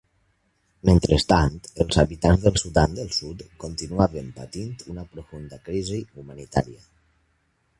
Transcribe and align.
Mentrestant, 0.89 1.59
els 1.83 1.99
habitants 2.03 2.47
del 2.47 2.57
Sudan 2.61 2.97
del 3.01 3.11
Sud 3.17 3.43
continuaven 3.65 4.33
patint 4.39 4.73
una 4.95 5.07
profunda 5.13 5.61
crisi 5.69 6.01
humanitària. 6.23 6.83